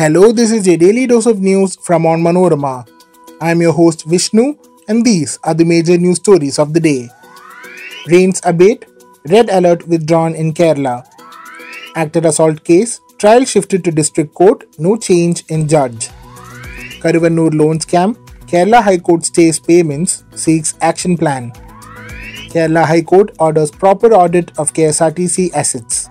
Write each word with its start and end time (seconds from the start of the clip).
Hello, 0.00 0.32
this 0.32 0.50
is 0.50 0.66
a 0.66 0.78
daily 0.78 1.06
dose 1.06 1.26
of 1.26 1.42
news 1.42 1.76
from 1.76 2.04
Onmanorama. 2.04 2.88
I 3.38 3.50
am 3.50 3.60
your 3.60 3.74
host 3.74 4.06
Vishnu, 4.06 4.56
and 4.88 5.04
these 5.04 5.38
are 5.44 5.52
the 5.52 5.66
major 5.66 5.98
news 5.98 6.16
stories 6.16 6.58
of 6.58 6.72
the 6.72 6.80
day. 6.80 7.10
Rains 8.06 8.40
abate, 8.46 8.86
red 9.28 9.50
alert 9.50 9.86
withdrawn 9.86 10.34
in 10.34 10.54
Kerala. 10.54 11.04
Actor 11.96 12.20
assault 12.28 12.64
case, 12.64 13.02
trial 13.18 13.44
shifted 13.44 13.84
to 13.84 13.90
district 13.90 14.32
court, 14.32 14.64
no 14.78 14.96
change 14.96 15.44
in 15.48 15.68
judge. 15.68 16.08
Karuvannur 17.02 17.52
loan 17.52 17.78
scam, 17.78 18.16
Kerala 18.46 18.82
High 18.82 19.00
Court 19.00 19.26
stays 19.26 19.58
payments, 19.58 20.24
seeks 20.34 20.76
action 20.80 21.18
plan. 21.18 21.52
Kerala 22.54 22.86
High 22.86 23.02
Court 23.02 23.36
orders 23.38 23.70
proper 23.70 24.14
audit 24.14 24.58
of 24.58 24.72
KSRTC 24.72 25.52
assets. 25.52 26.09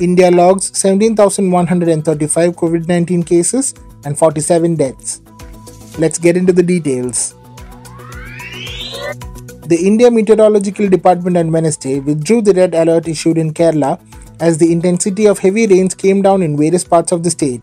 India 0.00 0.28
logs 0.28 0.76
17,135 0.76 2.56
COVID 2.56 2.88
19 2.88 3.22
cases 3.22 3.74
and 4.04 4.18
47 4.18 4.74
deaths. 4.74 5.22
Let's 5.98 6.18
get 6.18 6.36
into 6.36 6.52
the 6.52 6.64
details. 6.64 7.34
The 9.68 9.78
India 9.80 10.10
Meteorological 10.10 10.88
Department 10.88 11.36
on 11.36 11.52
Wednesday 11.52 12.00
withdrew 12.00 12.42
the 12.42 12.52
red 12.54 12.74
alert 12.74 13.06
issued 13.06 13.38
in 13.38 13.54
Kerala 13.54 14.00
as 14.40 14.58
the 14.58 14.72
intensity 14.72 15.26
of 15.26 15.38
heavy 15.38 15.68
rains 15.68 15.94
came 15.94 16.22
down 16.22 16.42
in 16.42 16.56
various 16.56 16.82
parts 16.82 17.12
of 17.12 17.22
the 17.22 17.30
state. 17.30 17.62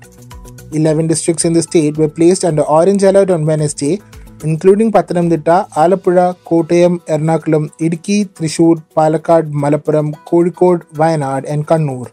11 0.71 1.07
districts 1.07 1.43
in 1.43 1.51
the 1.51 1.61
state 1.61 1.97
were 1.97 2.07
placed 2.07 2.45
under 2.45 2.61
orange 2.61 3.03
alert 3.03 3.29
on 3.29 3.45
Wednesday, 3.45 4.01
including 4.43 4.91
Pathanamthitta, 4.91 5.69
Alappuzha, 5.71 6.35
Kottayam, 6.45 6.99
Ernakulam, 7.05 7.69
Idukki, 7.79 8.25
Thrissur, 8.29 8.81
Palakkad, 8.95 9.51
Malappuram, 9.51 10.13
Kozhikode, 10.25 10.83
Wayanad, 10.93 11.45
and 11.47 11.67
Kannur. 11.67 12.11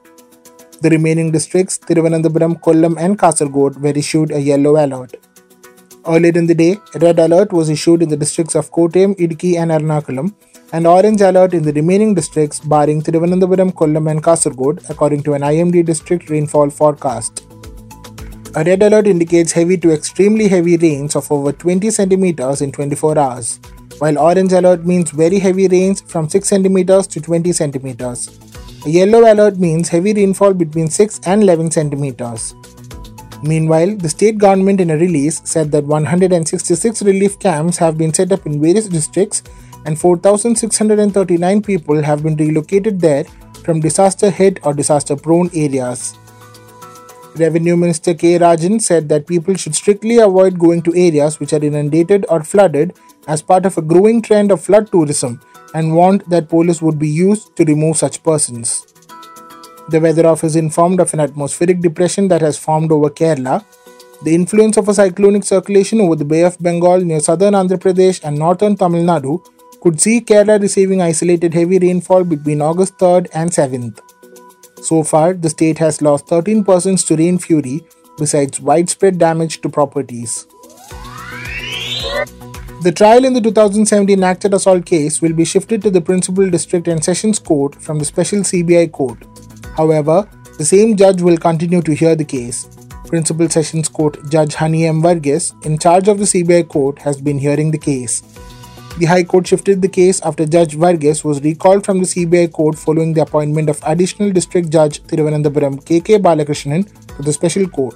The 0.80 0.90
remaining 0.90 1.30
districts, 1.30 1.78
Thiruvananthapuram, 1.78 2.60
Kollam, 2.60 2.96
and 2.98 3.18
Kasargod, 3.18 3.80
were 3.80 3.90
issued 3.90 4.30
a 4.30 4.40
yellow 4.40 4.76
alert. 4.84 5.16
Earlier 6.06 6.32
in 6.36 6.46
the 6.46 6.54
day, 6.54 6.78
a 6.94 6.98
red 6.98 7.18
alert 7.18 7.52
was 7.52 7.68
issued 7.68 8.02
in 8.02 8.08
the 8.08 8.16
districts 8.16 8.54
of 8.54 8.70
Kottayam, 8.70 9.16
Idukki, 9.16 9.56
and 9.56 9.70
Ernakulam, 9.70 10.34
and 10.72 10.86
orange 10.86 11.20
alert 11.20 11.54
in 11.54 11.62
the 11.62 11.72
remaining 11.72 12.14
districts 12.14 12.60
barring 12.60 13.02
Thiruvananthapuram, 13.02 13.72
Kollam, 13.72 14.10
and 14.10 14.22
Kasargod, 14.22 14.88
according 14.88 15.22
to 15.24 15.34
an 15.34 15.42
IMD 15.42 15.84
district 15.84 16.30
rainfall 16.30 16.70
forecast. 16.70 17.44
A 18.54 18.64
red 18.64 18.82
alert 18.82 19.06
indicates 19.06 19.52
heavy 19.52 19.76
to 19.76 19.92
extremely 19.92 20.48
heavy 20.48 20.78
rains 20.78 21.14
of 21.14 21.30
over 21.30 21.52
20 21.52 21.90
centimeters 21.90 22.62
in 22.62 22.72
24 22.72 23.18
hours, 23.18 23.60
while 23.98 24.18
orange 24.18 24.52
alert 24.52 24.86
means 24.86 25.10
very 25.10 25.38
heavy 25.38 25.68
rains 25.68 26.00
from 26.00 26.30
6 26.30 26.48
centimeters 26.48 27.06
to 27.08 27.20
20 27.20 27.52
centimeters. 27.52 28.38
A 28.86 28.88
yellow 28.88 29.30
alert 29.30 29.58
means 29.58 29.90
heavy 29.90 30.14
rainfall 30.14 30.54
between 30.54 30.88
6 30.88 31.20
and 31.26 31.42
11 31.42 31.72
centimeters. 31.72 32.54
Meanwhile, 33.42 33.96
the 33.96 34.08
state 34.08 34.38
government 34.38 34.80
in 34.80 34.90
a 34.90 34.96
release 34.96 35.42
said 35.44 35.70
that 35.72 35.84
166 35.84 37.02
relief 37.02 37.38
camps 37.38 37.76
have 37.76 37.98
been 37.98 38.14
set 38.14 38.32
up 38.32 38.46
in 38.46 38.62
various 38.62 38.88
districts 38.88 39.42
and 39.84 39.98
4,639 39.98 41.62
people 41.62 42.02
have 42.02 42.22
been 42.22 42.36
relocated 42.36 42.98
there 42.98 43.24
from 43.62 43.80
disaster 43.80 44.30
hit 44.30 44.58
or 44.64 44.72
disaster 44.72 45.16
prone 45.16 45.50
areas. 45.54 46.16
Revenue 47.38 47.76
Minister 47.76 48.14
K. 48.14 48.38
Rajan 48.38 48.80
said 48.80 49.08
that 49.08 49.26
people 49.26 49.54
should 49.54 49.74
strictly 49.74 50.18
avoid 50.18 50.58
going 50.58 50.82
to 50.82 50.94
areas 50.94 51.38
which 51.38 51.52
are 51.52 51.64
inundated 51.64 52.26
or 52.28 52.42
flooded 52.42 52.94
as 53.26 53.42
part 53.42 53.66
of 53.66 53.78
a 53.78 53.82
growing 53.82 54.20
trend 54.22 54.50
of 54.50 54.60
flood 54.60 54.90
tourism 54.90 55.40
and 55.74 55.94
warned 55.94 56.22
that 56.28 56.48
police 56.48 56.80
would 56.80 56.98
be 56.98 57.08
used 57.08 57.54
to 57.56 57.64
remove 57.64 57.96
such 57.96 58.22
persons. 58.22 58.86
The 59.88 60.00
Weather 60.00 60.26
Office 60.26 60.56
informed 60.56 61.00
of 61.00 61.14
an 61.14 61.20
atmospheric 61.20 61.80
depression 61.80 62.28
that 62.28 62.42
has 62.42 62.58
formed 62.58 62.92
over 62.92 63.10
Kerala. 63.10 63.64
The 64.22 64.34
influence 64.34 64.76
of 64.76 64.88
a 64.88 64.94
cyclonic 64.94 65.44
circulation 65.44 66.00
over 66.00 66.16
the 66.16 66.24
Bay 66.24 66.42
of 66.42 66.58
Bengal 66.58 67.00
near 67.00 67.20
southern 67.20 67.54
Andhra 67.54 67.78
Pradesh 67.78 68.20
and 68.24 68.38
northern 68.38 68.76
Tamil 68.76 69.04
Nadu 69.04 69.44
could 69.80 70.00
see 70.00 70.20
Kerala 70.20 70.60
receiving 70.60 71.00
isolated 71.00 71.54
heavy 71.54 71.78
rainfall 71.78 72.24
between 72.24 72.60
August 72.60 72.98
3rd 72.98 73.28
and 73.32 73.50
7th. 73.50 74.07
So 74.82 75.02
far, 75.02 75.34
the 75.34 75.50
state 75.50 75.78
has 75.78 76.00
lost 76.00 76.26
13 76.28 76.64
persons 76.64 77.04
to 77.04 77.16
rain 77.16 77.38
fury, 77.38 77.84
besides 78.16 78.60
widespread 78.60 79.18
damage 79.18 79.60
to 79.62 79.68
properties. 79.68 80.46
The 82.82 82.92
trial 82.94 83.24
in 83.24 83.32
the 83.32 83.40
2017 83.40 84.22
acted 84.22 84.54
assault 84.54 84.86
case 84.86 85.20
will 85.20 85.32
be 85.32 85.44
shifted 85.44 85.82
to 85.82 85.90
the 85.90 86.00
Principal 86.00 86.48
District 86.48 86.86
and 86.86 87.02
Sessions 87.04 87.38
Court 87.40 87.74
from 87.74 87.98
the 87.98 88.04
Special 88.04 88.40
CBI 88.40 88.92
Court. 88.92 89.18
However, 89.76 90.28
the 90.58 90.64
same 90.64 90.96
judge 90.96 91.20
will 91.20 91.36
continue 91.36 91.82
to 91.82 91.94
hear 91.94 92.14
the 92.14 92.24
case. 92.24 92.68
Principal 93.06 93.48
Sessions 93.48 93.88
Court 93.88 94.16
Judge 94.30 94.54
Hani 94.54 94.86
M. 94.86 95.02
Varghese, 95.02 95.52
in 95.66 95.78
charge 95.78 96.08
of 96.08 96.18
the 96.18 96.24
CBI 96.24 96.68
court, 96.68 96.98
has 97.00 97.20
been 97.20 97.38
hearing 97.38 97.70
the 97.70 97.78
case. 97.78 98.22
The 98.98 99.06
High 99.06 99.22
Court 99.22 99.46
shifted 99.46 99.80
the 99.80 99.88
case 99.88 100.20
after 100.22 100.44
Judge 100.44 100.74
Varghese 100.74 101.22
was 101.22 101.40
recalled 101.42 101.84
from 101.84 102.00
the 102.00 102.04
CBI 102.04 102.50
court 102.50 102.76
following 102.76 103.12
the 103.12 103.22
appointment 103.22 103.70
of 103.70 103.80
Additional 103.86 104.32
District 104.32 104.70
Judge 104.70 105.00
Thiruvananthapuram 105.04 105.86
K.K. 105.86 106.18
Balakrishnan 106.18 106.82
to 107.16 107.22
the 107.22 107.32
Special 107.32 107.68
Court. 107.68 107.94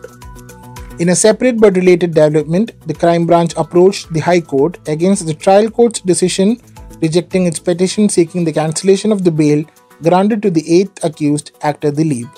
In 1.01 1.09
a 1.09 1.17
separate 1.17 1.61
but 1.61 1.75
related 1.75 2.15
development, 2.15 2.71
the 2.87 2.95
crime 2.95 3.27
branch 3.27 3.53
approached 3.57 4.13
the 4.13 4.21
High 4.21 4.43
Court 4.43 4.79
against 4.89 5.27
the 5.27 5.35
trial 5.35 5.69
court's 5.69 5.99
decision 5.99 6.61
rejecting 7.01 7.47
its 7.47 7.59
petition 7.59 8.09
seeking 8.09 8.45
the 8.45 8.53
cancellation 8.53 9.11
of 9.11 9.25
the 9.25 9.33
bail 9.33 9.65
granted 10.03 10.41
to 10.43 10.51
the 10.53 10.65
eighth 10.73 11.03
accused, 11.03 11.51
actor 11.63 11.91
Dileep. 11.91 12.31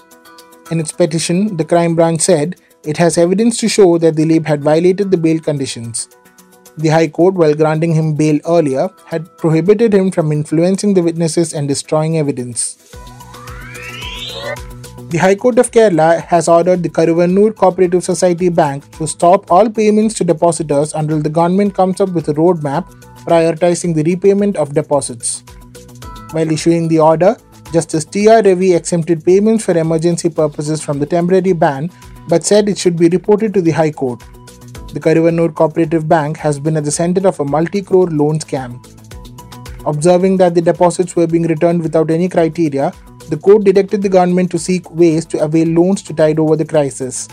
In 0.71 0.81
its 0.81 0.91
petition, 0.91 1.59
the 1.59 1.67
crime 1.67 1.95
branch 1.95 2.23
said 2.23 2.57
it 2.83 2.97
has 2.97 3.19
evidence 3.19 3.59
to 3.59 3.69
show 3.69 3.99
that 3.99 4.15
Dileep 4.15 4.47
had 4.47 4.65
violated 4.65 5.11
the 5.11 5.19
bail 5.19 5.39
conditions. 5.39 6.09
The 6.77 6.89
High 6.89 7.09
Court, 7.09 7.35
while 7.35 7.55
granting 7.55 7.95
him 7.95 8.15
bail 8.15 8.41
earlier, 8.47 8.91
had 9.07 9.37
prohibited 9.39 9.95
him 9.95 10.11
from 10.11 10.33
influencing 10.33 10.95
the 10.95 11.03
witnesses 11.03 11.53
and 11.53 11.69
destroying 11.69 12.19
evidence. 12.19 12.75
The 15.11 15.19
High 15.19 15.37
Court 15.37 15.61
of 15.61 15.71
Kerala 15.71 16.21
has 16.23 16.49
ordered 16.49 16.83
the 16.83 16.89
Karuvannur 16.89 17.55
Cooperative 17.55 18.03
Society 18.03 18.49
Bank 18.49 18.91
to 18.99 19.07
stop 19.07 19.53
all 19.53 19.71
payments 19.71 20.17
to 20.17 20.25
depositors 20.25 20.93
until 20.95 21.21
the 21.21 21.31
government 21.31 21.75
comes 21.75 22.01
up 22.01 22.09
with 22.09 22.29
a 22.29 22.35
roadmap 22.35 22.91
prioritizing 23.25 23.95
the 23.95 24.03
repayment 24.03 24.57
of 24.57 24.75
deposits. 24.75 25.45
While 26.33 26.51
issuing 26.51 26.89
the 26.89 26.99
order, 26.99 27.37
Justice 27.73 28.05
T.R. 28.05 28.43
Ravi 28.43 28.75
exempted 28.75 29.25
payments 29.25 29.65
for 29.65 29.79
emergency 29.79 30.29
purposes 30.29 30.83
from 30.83 30.99
the 30.99 31.07
temporary 31.07 31.53
ban 31.53 31.91
but 32.29 32.45
said 32.45 32.69
it 32.69 32.79
should 32.79 32.97
be 32.97 33.09
reported 33.09 33.55
to 33.55 33.61
the 33.61 33.71
High 33.71 33.93
Court. 33.93 34.23
The 34.95 35.01
Karuvannur 35.01 35.53
Cooperative 35.53 36.09
Bank 36.09 36.37
has 36.37 36.61
been 36.61 36.77
at 36.77 36.85
the 36.85 36.93
center 36.93 37.27
of 37.27 37.41
a 37.41 37.45
multi 37.45 37.83
crore 37.83 38.07
loan 38.07 38.39
scam. 38.39 38.79
Observing 39.87 40.37
that 40.37 40.55
the 40.55 40.63
deposits 40.63 41.17
were 41.17 41.27
being 41.27 41.49
returned 41.49 41.83
without 41.83 42.13
any 42.13 42.29
criteria, 42.29 42.93
the 43.29 43.37
court 43.37 43.65
directed 43.65 44.03
the 44.03 44.09
government 44.09 44.53
to 44.53 44.59
seek 44.59 44.89
ways 44.93 45.27
to 45.27 45.43
avail 45.43 45.67
loans 45.67 46.01
to 46.03 46.15
tide 46.15 46.39
over 46.39 46.55
the 46.55 46.65
crisis. 46.65 47.29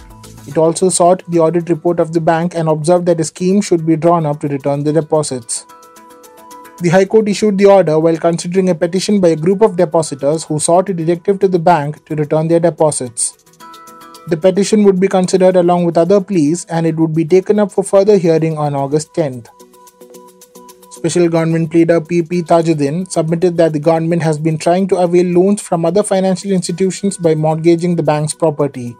It 0.47 0.57
also 0.57 0.89
sought 0.89 1.21
the 1.29 1.37
audit 1.37 1.69
report 1.69 1.99
of 1.99 2.13
the 2.13 2.19
bank 2.19 2.55
and 2.55 2.67
observed 2.67 3.05
that 3.05 3.19
a 3.19 3.23
scheme 3.23 3.61
should 3.61 3.85
be 3.85 3.95
drawn 3.95 4.25
up 4.25 4.39
to 4.39 4.47
return 4.47 4.83
the 4.83 4.93
deposits. 4.93 5.67
The 6.79 6.89
High 6.89 7.05
Court 7.05 7.29
issued 7.29 7.59
the 7.59 7.67
order 7.67 7.99
while 7.99 8.17
considering 8.17 8.69
a 8.69 8.73
petition 8.73 9.21
by 9.21 9.27
a 9.27 9.35
group 9.35 9.61
of 9.61 9.75
depositors 9.75 10.45
who 10.45 10.57
sought 10.57 10.89
a 10.89 10.95
directive 10.95 11.37
to 11.41 11.47
the 11.47 11.59
bank 11.59 12.03
to 12.05 12.15
return 12.15 12.47
their 12.47 12.59
deposits. 12.59 13.40
The 14.27 14.37
petition 14.37 14.83
would 14.83 14.99
be 14.99 15.07
considered 15.07 15.55
along 15.55 15.85
with 15.85 15.97
other 15.97 16.21
pleas 16.21 16.65
and 16.65 16.85
it 16.85 16.95
would 16.95 17.13
be 17.13 17.25
taken 17.25 17.59
up 17.59 17.71
for 17.71 17.83
further 17.83 18.17
hearing 18.17 18.57
on 18.57 18.75
August 18.75 19.13
10th. 19.13 19.47
Special 20.91 21.27
Government 21.27 21.71
Pleader 21.71 21.99
PP 21.99 22.43
Tajuddin 22.43 23.09
submitted 23.11 23.57
that 23.57 23.73
the 23.73 23.79
government 23.79 24.21
has 24.21 24.37
been 24.37 24.59
trying 24.59 24.87
to 24.89 24.97
avail 24.97 25.25
loans 25.25 25.59
from 25.59 25.83
other 25.85 26.03
financial 26.03 26.51
institutions 26.51 27.17
by 27.17 27.33
mortgaging 27.33 27.95
the 27.95 28.03
bank's 28.03 28.35
property. 28.35 28.95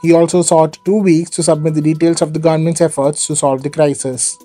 He 0.00 0.14
also 0.14 0.40
sought 0.40 0.78
two 0.86 1.02
weeks 1.02 1.28
to 1.30 1.42
submit 1.42 1.74
the 1.74 1.82
details 1.82 2.22
of 2.22 2.32
the 2.32 2.38
government's 2.38 2.80
efforts 2.80 3.26
to 3.26 3.36
solve 3.36 3.62
the 3.62 3.70
crisis. 3.70 4.38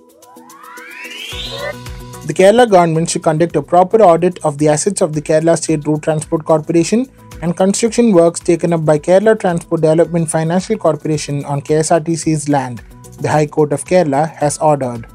The 2.25 2.33
Kerala 2.33 2.69
government 2.69 3.09
should 3.09 3.23
conduct 3.23 3.55
a 3.55 3.61
proper 3.61 4.01
audit 4.01 4.43
of 4.43 4.57
the 4.57 4.67
assets 4.67 5.01
of 5.01 5.13
the 5.13 5.21
Kerala 5.21 5.57
State 5.57 5.87
Road 5.87 6.03
Transport 6.03 6.43
Corporation 6.43 7.09
and 7.41 7.57
construction 7.57 8.11
works 8.11 8.39
taken 8.39 8.71
up 8.71 8.85
by 8.85 8.99
Kerala 8.99 9.39
Transport 9.39 9.81
Development 9.81 10.29
Financial 10.29 10.77
Corporation 10.77 11.43
on 11.45 11.61
KSRTC's 11.61 12.47
land, 12.49 12.83
the 13.19 13.29
High 13.29 13.47
Court 13.47 13.73
of 13.73 13.83
Kerala 13.83 14.29
has 14.35 14.59
ordered. 14.59 15.07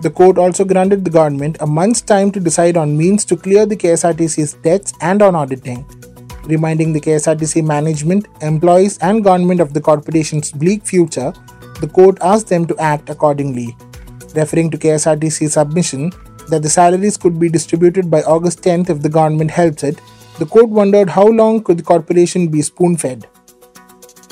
The 0.00 0.10
court 0.10 0.38
also 0.38 0.64
granted 0.64 1.04
the 1.04 1.10
government 1.10 1.58
a 1.60 1.66
month's 1.66 2.00
time 2.00 2.32
to 2.32 2.40
decide 2.40 2.76
on 2.76 2.96
means 2.96 3.24
to 3.26 3.36
clear 3.36 3.66
the 3.66 3.76
KSRTC's 3.76 4.54
debts 4.54 4.94
and 5.00 5.20
on 5.22 5.36
auditing, 5.36 5.84
reminding 6.44 6.92
the 6.92 7.00
KSRTC 7.00 7.64
management, 7.64 8.26
employees, 8.40 8.98
and 8.98 9.22
government 9.22 9.60
of 9.60 9.74
the 9.74 9.80
corporation's 9.80 10.50
bleak 10.50 10.84
future. 10.84 11.32
The 11.80 11.88
court 11.88 12.18
asked 12.22 12.48
them 12.48 12.66
to 12.66 12.76
act 12.78 13.10
accordingly, 13.10 13.76
referring 14.34 14.70
to 14.70 14.78
KSRTC's 14.78 15.52
submission 15.52 16.10
that 16.48 16.62
the 16.62 16.70
salaries 16.70 17.16
could 17.16 17.38
be 17.38 17.48
distributed 17.48 18.10
by 18.10 18.22
August 18.22 18.62
10th 18.62 18.88
if 18.90 19.02
the 19.02 19.08
government 19.08 19.50
helps 19.50 19.84
it 19.84 20.00
the 20.38 20.46
court 20.46 20.68
wondered 20.68 21.10
how 21.10 21.26
long 21.26 21.62
could 21.62 21.78
the 21.78 21.82
corporation 21.82 22.48
be 22.48 22.62
spoon 22.62 22.96
fed. 22.96 23.26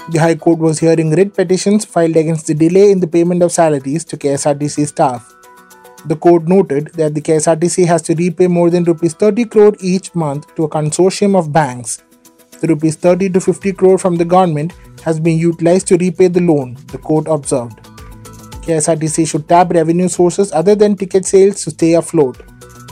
The 0.08 0.18
High 0.18 0.34
Court 0.34 0.58
was 0.58 0.80
hearing 0.80 1.10
writ 1.10 1.34
petitions 1.34 1.84
filed 1.84 2.16
against 2.16 2.46
the 2.46 2.54
delay 2.54 2.90
in 2.90 3.00
the 3.00 3.06
payment 3.06 3.42
of 3.42 3.52
salaries 3.52 4.04
to 4.06 4.16
KSRTC 4.16 4.88
staff. 4.88 5.32
The 6.06 6.16
court 6.16 6.48
noted 6.48 6.92
that 6.94 7.14
the 7.14 7.20
KSRTC 7.20 7.86
has 7.86 8.02
to 8.02 8.14
repay 8.14 8.46
more 8.46 8.70
than 8.70 8.84
rupees 8.84 9.12
30 9.14 9.44
crore 9.44 9.74
each 9.80 10.14
month 10.14 10.52
to 10.56 10.64
a 10.64 10.68
consortium 10.68 11.38
of 11.38 11.52
banks. 11.52 12.02
The 12.60 12.74
Rs 12.74 12.96
30 12.96 13.30
to 13.30 13.40
50 13.40 13.72
crore 13.74 13.98
from 13.98 14.16
the 14.16 14.24
government 14.24 14.72
has 15.04 15.20
been 15.20 15.38
utilized 15.38 15.86
to 15.88 15.96
repay 15.98 16.28
the 16.28 16.40
loan, 16.40 16.76
the 16.88 16.98
court 16.98 17.28
observed. 17.28 17.78
KSRTC 18.62 19.28
should 19.28 19.48
tap 19.48 19.70
revenue 19.70 20.08
sources 20.08 20.52
other 20.52 20.74
than 20.74 20.96
ticket 20.96 21.24
sales 21.24 21.62
to 21.64 21.70
stay 21.70 21.94
afloat. 21.94 22.42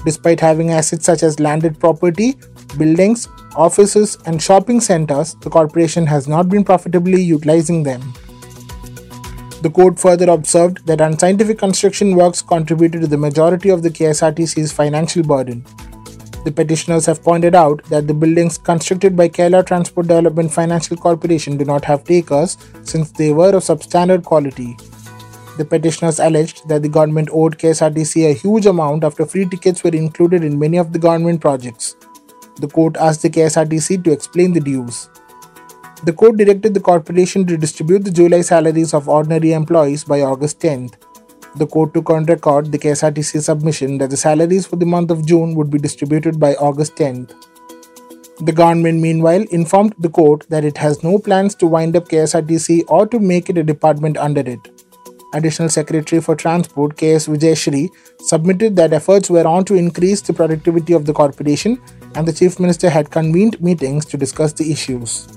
Despite 0.05 0.41
having 0.41 0.71
assets 0.71 1.05
such 1.05 1.23
as 1.23 1.41
landed 1.41 1.81
property, 1.81 2.37
buildings, 2.77 3.29
offices, 3.57 4.19
and 4.27 4.43
shopping 4.43 4.81
centers, 4.81 5.35
the 5.37 5.51
corporation 5.51 6.07
has 6.07 6.29
not 6.29 6.49
been 6.49 6.65
profitably 6.65 7.23
utilizing 7.23 7.83
them. 7.83 8.01
The 9.63 9.71
court 9.71 9.99
further 9.99 10.31
observed 10.31 10.87
that 10.87 11.01
unscientific 11.01 11.59
construction 11.59 12.15
works 12.15 12.43
contributed 12.43 13.01
to 13.01 13.07
the 13.07 13.17
majority 13.17 13.71
of 13.71 13.83
the 13.83 13.91
KSRTC's 13.91 14.73
financial 14.73 15.23
burden. 15.23 15.65
The 16.45 16.53
petitioners 16.53 17.05
have 17.07 17.25
pointed 17.25 17.57
out 17.57 17.83
that 17.87 18.07
the 18.07 18.15
buildings 18.15 18.57
constructed 18.57 19.17
by 19.17 19.29
Kerala 19.29 19.67
Transport 19.67 20.07
Development 20.07 20.51
Financial 20.51 20.97
Corporation 20.97 21.57
do 21.57 21.65
not 21.65 21.85
have 21.85 22.05
takers 22.05 22.57
since 22.85 23.11
they 23.11 23.33
were 23.33 23.51
of 23.51 23.65
substandard 23.65 24.25
quality. 24.25 24.77
The 25.59 25.65
petitioners 25.65 26.21
alleged 26.21 26.69
that 26.69 26.83
the 26.83 26.89
government 26.89 27.29
owed 27.33 27.59
KSRTC 27.59 28.31
a 28.31 28.35
huge 28.35 28.67
amount 28.67 29.03
after 29.03 29.27
free 29.27 29.45
tickets 29.45 29.83
were 29.83 29.91
included 29.91 30.45
in 30.45 30.57
many 30.57 30.77
of 30.77 30.93
the 30.93 31.01
government 31.01 31.41
projects. 31.41 31.97
The 32.59 32.69
court 32.69 32.97
asked 32.97 33.23
the 33.23 33.31
KSRTC 33.31 34.03
to 34.05 34.13
explain 34.13 34.53
the 34.53 34.61
dues. 34.61 35.09
The 36.05 36.13
court 36.13 36.37
directed 36.37 36.75
the 36.75 36.81
corporation 36.81 37.47
to 37.47 37.57
distribute 37.57 38.05
the 38.05 38.11
July 38.11 38.41
salaries 38.41 38.95
of 38.95 39.09
ordinary 39.09 39.53
employees 39.53 40.05
by 40.05 40.23
August 40.23 40.61
10th. 40.61 40.95
The 41.57 41.67
court 41.67 41.95
took 41.95 42.11
on 42.11 42.25
record 42.27 42.71
the 42.71 42.79
KSRTC 42.79 43.43
submission 43.43 43.99
that 43.99 44.11
the 44.11 44.17
salaries 44.17 44.67
for 44.67 44.77
the 44.77 44.87
month 44.87 45.11
of 45.11 45.27
June 45.27 45.55
would 45.55 45.71
be 45.71 45.79
distributed 45.79 46.39
by 46.39 46.55
August 46.55 46.97
10th. 46.97 47.33
The 48.41 48.53
government, 48.53 49.01
meanwhile, 49.01 49.45
informed 49.51 49.95
the 49.99 50.09
court 50.09 50.47
that 50.49 50.65
it 50.65 50.77
has 50.79 51.03
no 51.03 51.19
plans 51.19 51.57
to 51.57 51.67
wind 51.67 51.97
up 51.97 52.09
KSRTC 52.09 52.85
or 52.89 53.07
to 53.09 53.19
make 53.19 53.51
it 53.51 53.59
a 53.59 53.65
department 53.65 54.17
under 54.17 54.41
it. 54.41 54.78
Additional 55.35 55.69
Secretary 55.69 56.23
for 56.23 56.35
Transport 56.35 56.97
K.S. 56.97 57.29
Vijayashree 57.29 57.91
submitted 58.21 58.77
that 58.77 58.95
efforts 58.95 59.29
were 59.29 59.47
on 59.47 59.67
to 59.67 59.75
increase 59.75 60.23
the 60.23 60.33
productivity 60.33 60.95
of 60.95 61.05
the 61.05 61.13
corporation 61.13 61.79
and 62.15 62.27
the 62.27 62.33
Chief 62.33 62.59
Minister 62.59 62.89
had 62.89 63.11
convened 63.11 63.61
meetings 63.61 64.07
to 64.07 64.17
discuss 64.17 64.55
the 64.55 64.73
issues. 64.73 65.29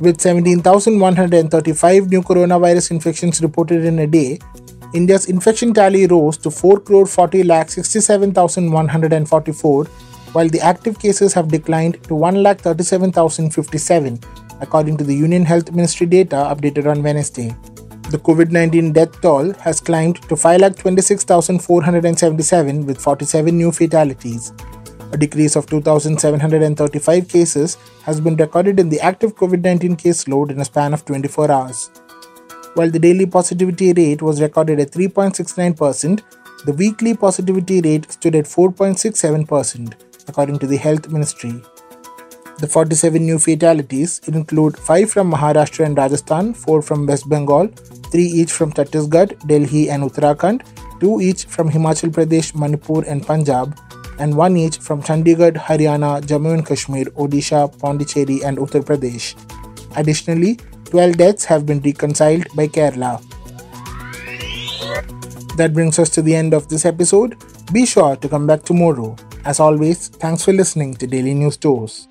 With 0.00 0.20
17,135 0.20 2.10
new 2.10 2.22
coronavirus 2.22 2.90
infections 2.90 3.40
reported 3.40 3.84
in 3.84 4.00
a 4.00 4.06
day, 4.06 4.38
India's 4.92 5.26
infection 5.26 5.72
tally 5.72 6.06
rose 6.06 6.36
to 6.38 6.50
4 6.50 6.80
crore 6.80 7.06
40 7.06 7.44
lakh 7.44 7.70
67,144, 7.70 9.84
while 10.32 10.48
the 10.48 10.60
active 10.60 10.98
cases 10.98 11.32
have 11.32 11.48
declined 11.48 12.02
to 12.04 12.14
1 12.14 12.42
lakh 12.42 12.60
37,057 12.60 14.20
according 14.62 14.96
to 14.96 15.04
the 15.04 15.14
Union 15.14 15.44
Health 15.44 15.70
Ministry 15.72 16.06
data 16.06 16.36
updated 16.36 16.90
on 16.90 17.02
Wednesday. 17.02 17.54
The 18.10 18.18
COVID 18.18 18.50
19 18.50 18.92
death 18.92 19.20
toll 19.20 19.52
has 19.54 19.80
climbed 19.80 20.22
to 20.22 20.34
5,26,477 20.34 22.86
with 22.86 23.00
47 23.00 23.56
new 23.56 23.72
fatalities. 23.72 24.52
A 25.12 25.16
decrease 25.16 25.56
of 25.56 25.66
2,735 25.66 27.28
cases 27.28 27.76
has 28.04 28.20
been 28.20 28.36
recorded 28.36 28.78
in 28.80 28.88
the 28.88 29.00
active 29.00 29.36
COVID 29.36 29.62
19 29.62 29.96
case 29.96 30.26
load 30.26 30.50
in 30.50 30.58
a 30.60 30.64
span 30.64 30.94
of 30.94 31.04
24 31.04 31.50
hours. 31.50 31.90
While 32.74 32.90
the 32.90 32.98
daily 32.98 33.26
positivity 33.26 33.92
rate 33.92 34.22
was 34.22 34.40
recorded 34.40 34.80
at 34.80 34.90
3.69%, 34.90 36.22
the 36.64 36.72
weekly 36.72 37.14
positivity 37.14 37.82
rate 37.82 38.10
stood 38.10 38.34
at 38.34 38.46
4.67%, 38.46 39.92
according 40.28 40.58
to 40.60 40.66
the 40.66 40.78
Health 40.78 41.10
Ministry. 41.10 41.62
The 42.62 42.68
47 42.68 43.26
new 43.26 43.40
fatalities 43.40 44.20
include 44.28 44.78
5 44.78 45.10
from 45.10 45.32
Maharashtra 45.32 45.84
and 45.84 45.98
Rajasthan, 45.98 46.54
4 46.54 46.80
from 46.80 47.06
West 47.06 47.28
Bengal, 47.28 47.66
3 48.12 48.22
each 48.22 48.52
from 48.52 48.72
Chhattisgarh, 48.72 49.48
Delhi, 49.48 49.90
and 49.90 50.04
Uttarakhand, 50.04 50.62
2 51.00 51.20
each 51.22 51.46
from 51.46 51.68
Himachal 51.68 52.10
Pradesh, 52.10 52.54
Manipur, 52.54 53.02
and 53.08 53.26
Punjab, 53.26 53.76
and 54.20 54.36
1 54.36 54.56
each 54.56 54.78
from 54.78 55.02
Chandigarh, 55.02 55.56
Haryana, 55.56 56.22
Jammu 56.22 56.54
and 56.54 56.64
Kashmir, 56.64 57.06
Odisha, 57.24 57.66
Pondicherry, 57.80 58.44
and 58.44 58.58
Uttar 58.58 58.84
Pradesh. 58.84 59.34
Additionally, 59.96 60.56
12 60.84 61.16
deaths 61.16 61.44
have 61.44 61.66
been 61.66 61.80
reconciled 61.80 62.46
by 62.54 62.68
Kerala. 62.68 63.20
That 65.56 65.74
brings 65.74 65.98
us 65.98 66.10
to 66.10 66.22
the 66.22 66.36
end 66.36 66.54
of 66.54 66.68
this 66.68 66.84
episode. 66.84 67.36
Be 67.72 67.86
sure 67.86 68.14
to 68.14 68.28
come 68.28 68.46
back 68.46 68.62
tomorrow. 68.62 69.16
As 69.44 69.58
always, 69.58 70.06
thanks 70.06 70.44
for 70.44 70.52
listening 70.52 70.94
to 70.94 71.08
Daily 71.08 71.34
News 71.34 71.56
Dose. 71.56 72.06